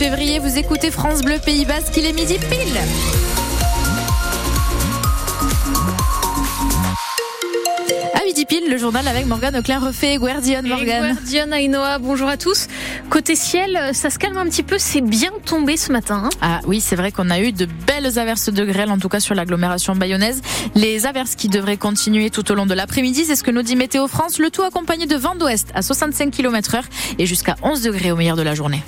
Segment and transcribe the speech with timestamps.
[0.00, 2.78] Février, vous écoutez France Bleu Pays Basque, il est midi pile.
[8.14, 11.14] À midi pile, le journal avec Morgane Auclair refait Guardian Morgane.
[11.14, 12.68] Guardian Ainoa, bonjour à tous.
[13.10, 16.22] Côté ciel, ça se calme un petit peu, c'est bien tombé ce matin.
[16.26, 16.30] hein.
[16.42, 19.18] Ah oui, c'est vrai qu'on a eu de belles averses de grêle, en tout cas
[19.18, 20.42] sur l'agglomération bayonnaise.
[20.76, 23.74] Les averses qui devraient continuer tout au long de l'après-midi, c'est ce que nous dit
[23.74, 24.38] Météo France.
[24.38, 26.84] Le tout accompagné de vent d'ouest à 65 km heure
[27.18, 28.80] et jusqu'à 11 degrés au meilleur de la journée.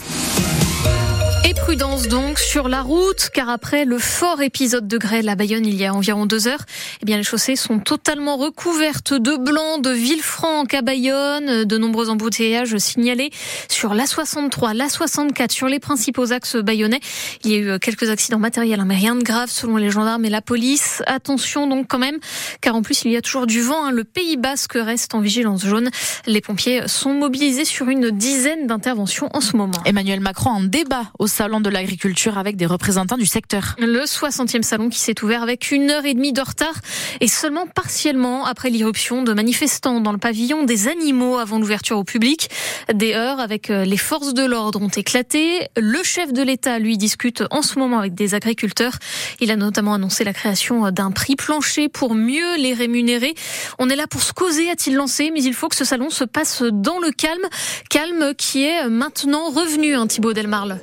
[1.43, 5.66] Et prudence donc sur la route, car après le fort épisode de grêle à Bayonne
[5.66, 6.64] il y a environ deux heures,
[7.02, 11.64] eh bien les chaussées sont totalement recouvertes de blanc de Villefranche à Bayonne.
[11.64, 13.30] De nombreux embouteillages signalés
[13.69, 17.00] sur l'A63, l'A64, sur les principaux axes bayonnais.
[17.45, 20.25] Il y a eu quelques accidents matériels, hein, mais rien de grave selon les gendarmes
[20.25, 21.02] et la police.
[21.06, 22.19] Attention donc quand même,
[22.61, 23.86] car en plus il y a toujours du vent.
[23.86, 23.91] hein.
[23.92, 25.91] Le Pays Basque reste en vigilance jaune.
[26.27, 29.78] Les pompiers sont mobilisés sur une dizaine d'interventions en ce moment.
[29.86, 33.77] Emmanuel Macron en débat au salon de l'agriculture avec des représentants du secteur.
[33.79, 36.75] Le 60e salon qui s'est ouvert avec une heure et demie de retard
[37.20, 42.05] et seulement partiellement après l'irruption de manifestants dans le pavillon des animaux avant l'ouverture au
[42.05, 42.50] public.
[42.92, 45.69] Des heures avec euh, les forces de l'ordre ont éclaté.
[45.77, 48.98] Le chef de l'État, lui, discute en ce moment avec des agriculteurs.
[49.41, 53.34] Il a notamment annoncé la création d'un prix plancher pour mieux les rémunérer.
[53.78, 56.25] On est là pour se causer, a-t-il lancé, mais il faut que ce salon se
[56.25, 57.47] passe dans le calme.
[57.89, 60.81] Calme qui est maintenant revenu, hein, Thibaut Delmarle.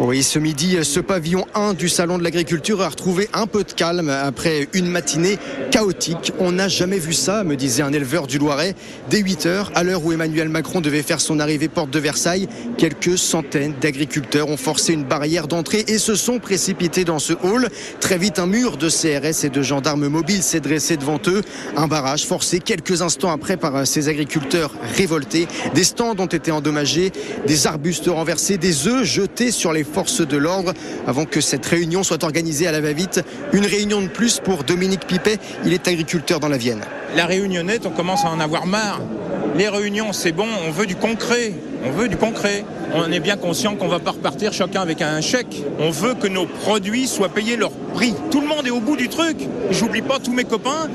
[0.00, 3.72] Oui, ce midi, ce pavillon 1 du Salon de l'Agriculture a retrouvé un peu de
[3.72, 5.38] calme après une matinée
[5.72, 6.32] chaotique.
[6.38, 8.76] On n'a jamais vu ça, me disait un éleveur du Loiret.
[9.10, 12.48] Dès 8 heures, à l'heure où Emmanuel Macron devait faire son arrivée porte de Versailles,
[12.76, 17.68] quelques centaines d'agriculteurs ont forcé une barrière d'entrée et se sont précipités dans ce hall.
[17.98, 21.42] Très vite, un mur de CRS et de gendarmes mobiles s'est dressé devant eux.
[21.76, 25.48] Un barrage forcé quelques instants après par ces agriculteurs révoltés.
[25.74, 27.10] Des stands ont été endommagés,
[27.48, 30.74] des arbustes renversés, des œufs jetés sur les forces de l'ordre
[31.06, 33.22] avant que cette réunion soit organisée à la va-vite.
[33.52, 35.38] Une réunion de plus pour Dominique Pipet.
[35.64, 36.80] Il est agriculteur dans la Vienne.
[37.16, 39.00] La réunionnette, on commence à en avoir marre.
[39.56, 41.52] Les réunions, c'est bon, on veut du concret.
[41.84, 42.64] On veut du concret.
[42.94, 45.62] On est bien conscient qu'on va pas repartir chacun avec un chèque.
[45.78, 48.14] On veut que nos produits soient payés leur prix.
[48.30, 49.36] Tout le monde est au bout du truc.
[49.70, 50.88] J'oublie pas tous mes copains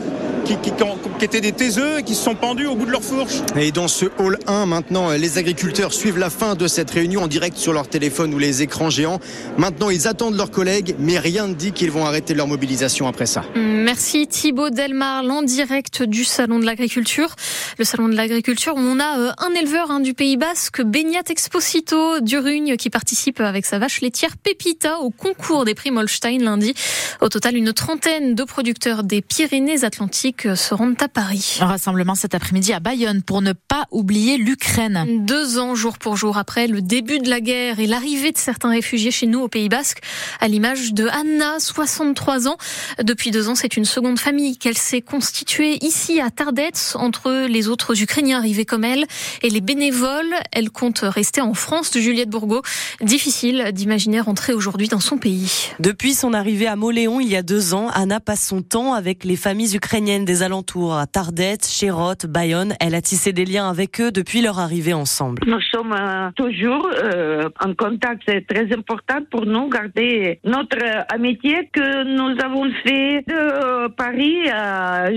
[0.45, 0.71] qui, qui-
[1.19, 3.35] qui étaient des taiseux et qui se sont pendus au bout de leur fourche.
[3.57, 7.27] Et dans ce hall 1, maintenant, les agriculteurs suivent la fin de cette réunion en
[7.27, 9.19] direct sur leur téléphone ou les écrans géants.
[9.57, 13.25] Maintenant, ils attendent leurs collègues, mais rien ne dit qu'ils vont arrêter leur mobilisation après
[13.25, 13.43] ça.
[13.55, 17.35] Merci Thibaut Delmarle en direct du Salon de l'Agriculture.
[17.77, 21.23] Le Salon de l'Agriculture où on a euh, un éleveur hein, du Pays Basque, Beniat
[21.29, 26.73] Exposito d'Urugne, qui participe avec sa vache laitière Pépita au concours des prix Molstein lundi.
[27.21, 31.57] Au total, une trentaine de producteurs des Pyrénées-Atlantiques euh, se rendent à Paris.
[31.61, 35.25] Un rassemblement cet après-midi à Bayonne pour ne pas oublier l'Ukraine.
[35.25, 38.69] Deux ans jour pour jour après le début de la guerre et l'arrivée de certains
[38.69, 39.99] réfugiés chez nous au Pays Basque,
[40.39, 42.57] à l'image de Anna, 63 ans.
[43.01, 47.67] Depuis deux ans, c'est une seconde famille qu'elle s'est constituée ici à Tardets entre les
[47.67, 49.05] autres Ukrainiens arrivés comme elle
[49.41, 50.33] et les bénévoles.
[50.51, 52.61] Elle compte rester en France de Juliette Bourgo.
[53.01, 55.69] Difficile d'imaginer rentrer aujourd'hui dans son pays.
[55.79, 59.23] Depuis son arrivée à Moléon il y a deux ans, Anna passe son temps avec
[59.23, 62.73] les familles ukrainiennes des alentours, à Tardets, Chérot, Bayonne.
[62.79, 65.41] Elle a tissé des liens avec eux depuis leur arrivée ensemble.
[65.45, 68.23] Nous sommes euh, toujours euh, en contact.
[68.28, 74.44] C'est très important pour nous garder notre euh, amitié que nous avons fait de Paris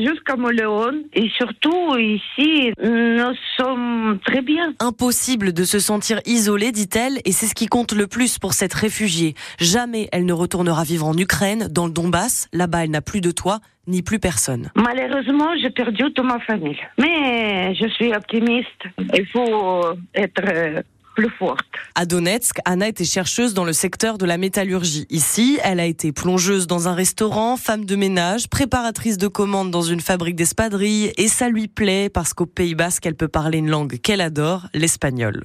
[0.04, 0.92] jusqu'à Moléon.
[1.14, 3.85] Et surtout ici, nous sommes
[4.24, 4.74] très bien.
[4.80, 8.74] Impossible de se sentir isolée, dit-elle, et c'est ce qui compte le plus pour cette
[8.74, 9.34] réfugiée.
[9.58, 12.48] Jamais elle ne retournera vivre en Ukraine, dans le Donbass.
[12.52, 14.70] Là-bas, elle n'a plus de toit, ni plus personne.
[14.74, 16.78] Malheureusement, j'ai perdu toute ma famille.
[16.98, 18.82] Mais je suis optimiste.
[18.98, 19.84] Il faut
[20.14, 20.82] être euh,
[21.16, 21.66] plus forte.
[21.94, 25.06] À Donetsk, Anna était chercheuse dans le secteur de la métallurgie.
[25.10, 29.82] Ici, elle a été plongeuse dans un restaurant, femme de ménage, préparatrice de commandes dans
[29.82, 33.70] une fabrique d'espadrilles, et ça lui plaît parce qu'au Pays Basque, elle peut parler une
[33.70, 35.42] langue qu'elle adore, l'espagnol.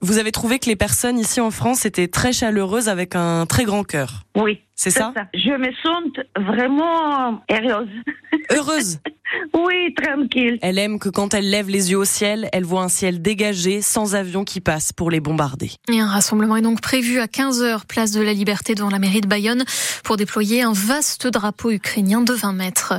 [0.00, 3.64] Vous avez trouvé que les personnes ici en France étaient très chaleureuses avec un très
[3.64, 4.24] grand cœur.
[4.36, 4.60] Oui.
[4.82, 5.12] C'est ça?
[5.34, 7.90] Je me sens vraiment heureuse.
[8.50, 8.98] Heureuse?
[9.54, 10.58] Oui, tranquille.
[10.60, 13.80] Elle aime que quand elle lève les yeux au ciel, elle voit un ciel dégagé,
[13.80, 15.70] sans avion qui passe pour les bombarder.
[15.88, 19.20] Et un rassemblement est donc prévu à 15h, place de la Liberté devant la mairie
[19.20, 19.64] de Bayonne,
[20.02, 22.94] pour déployer un vaste drapeau ukrainien de 20 mètres.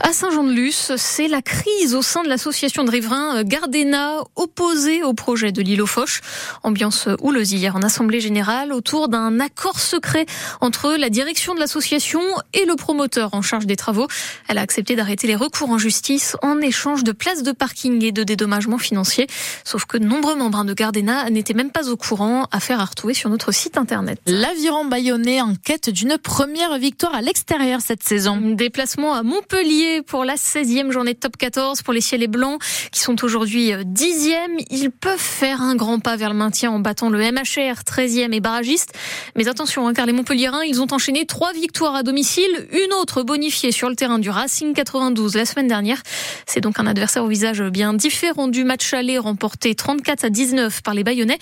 [0.00, 5.52] À Saint-Jean-de-Luz, c'est la crise au sein de l'association de riverains Gardena, opposée au projet
[5.52, 6.20] de l'île aux Foch.
[6.64, 10.26] Ambiance houleuse hier en assemblée générale autour d'un accord secret
[10.60, 12.20] entre la la direction de l'association
[12.54, 14.06] et le promoteur en charge des travaux.
[14.46, 18.12] Elle a accepté d'arrêter les recours en justice en échange de places de parking et
[18.12, 19.26] de dédommagements financiers.
[19.64, 22.46] Sauf que de nombreux membres de Gardena n'étaient même pas au courant.
[22.52, 24.20] Affaire à retrouver sur notre site internet.
[24.26, 28.40] L'aviron bayonnais en quête d'une première victoire à l'extérieur cette saison.
[28.40, 32.62] Déplacement à Montpellier pour la 16e journée de top 14 pour les ciels et blancs
[32.92, 34.64] qui sont aujourd'hui 10e.
[34.70, 38.38] Ils peuvent faire un grand pas vers le maintien en battant le MHR 13e et
[38.38, 38.92] barragiste.
[39.34, 43.22] Mais attention, hein, car les Montpelliérains, ils ont enchaîné trois victoires à domicile, une autre
[43.22, 46.02] bonifiée sur le terrain du Racing 92 la semaine dernière.
[46.46, 50.82] C'est donc un adversaire au visage bien différent du match aller remporté 34 à 19
[50.82, 51.38] par les Bayonnais.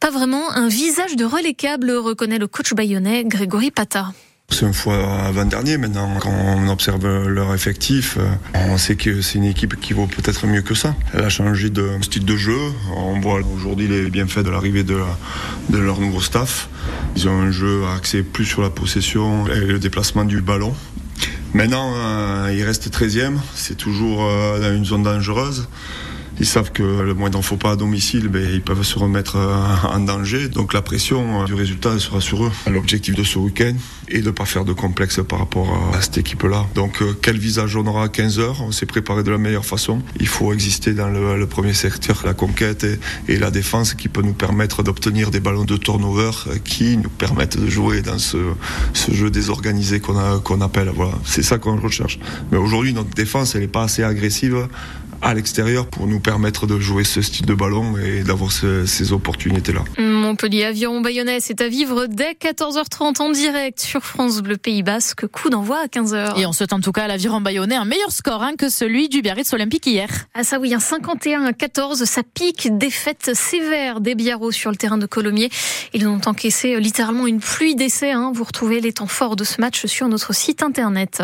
[0.00, 4.12] Pas vraiment un visage de relécable, reconnaît le coach bayonnais Grégory Pata.
[4.52, 6.18] C'est une fois avant-dernier maintenant.
[6.20, 8.28] Quand on observe leur effectif, euh,
[8.68, 10.94] on sait que c'est une équipe qui vaut peut-être mieux que ça.
[11.14, 12.58] Elle a changé de style de jeu.
[12.94, 14.98] On voit aujourd'hui les bienfaits de l'arrivée de,
[15.70, 16.68] leur nouveau staff.
[17.16, 20.74] Ils ont un jeu axé plus sur la possession et le déplacement du ballon.
[21.54, 23.36] Maintenant, euh, ils restent 13e.
[23.54, 25.66] C'est toujours euh, dans une zone dangereuse.
[26.40, 29.88] Ils savent que le moins d'en pas à domicile, ben, ils peuvent se remettre euh,
[29.88, 30.48] en danger.
[30.48, 32.52] Donc la pression euh, du résultat sera sur eux.
[32.70, 33.74] L'objectif de ce week-end
[34.08, 36.66] est de ne pas faire de complexe par rapport à cette équipe-là.
[36.74, 38.62] Donc euh, quel visage on aura à 15 heures?
[38.62, 40.02] On s'est préparé de la meilleure façon.
[40.18, 42.86] Il faut exister dans le, premier secteur, la conquête
[43.28, 46.30] et, la défense qui peut nous permettre d'obtenir des ballons de turnover
[46.64, 48.38] qui nous permettent de jouer dans ce,
[49.10, 50.90] jeu désorganisé qu'on qu'on appelle.
[50.94, 52.18] Voilà, c'est ça qu'on recherche.
[52.50, 54.68] Mais aujourd'hui, notre défense, elle n'est pas assez agressive
[55.22, 59.84] à l'extérieur pour nous permettre de jouer ce style de ballon et d'avoir ces opportunités-là.
[59.98, 65.26] Montpellier Aviron Bayonnais, c'est à vivre dès 14h30 en direct sur France Bleu Pays Basque.
[65.26, 66.38] Coup d'envoi à 15h.
[66.40, 69.08] Et on souhaite en tout cas à l'Aviron Bayonnais un meilleur score hein, que celui
[69.08, 70.08] du Biarritz Olympique hier.
[70.34, 74.76] Ah ça oui, un 51 à 14, ça pique, défaite sévère des Biarros sur le
[74.76, 75.50] terrain de Colomiers.
[75.94, 78.10] Ils ont encaissé littéralement une pluie d'essais.
[78.10, 78.32] Hein.
[78.34, 81.22] Vous retrouvez les temps forts de ce match sur notre site internet.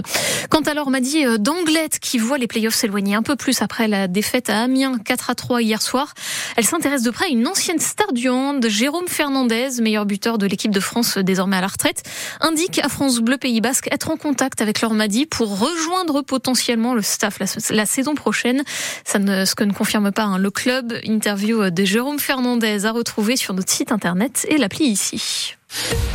[0.50, 3.88] Quant à m'a dit euh, d'Anglette qui voit les playoffs s'éloigner un peu plus après
[3.88, 6.14] la défaite à Amiens 4 à 3 hier soir,
[6.56, 10.46] elle s'intéresse de près à une ancienne star du hand, Jérôme Fernandez, meilleur buteur de
[10.46, 12.02] l'équipe de France désormais à la retraite,
[12.40, 17.02] indique à France Bleu Pays Basque être en contact avec Madi pour rejoindre potentiellement le
[17.02, 17.38] staff
[17.70, 18.62] la, saison prochaine.
[19.06, 20.94] Ce que ne confirme pas hein, le club.
[21.05, 25.56] Interview de Jérôme Fernandez à retrouver sur notre site internet et l'appli ici.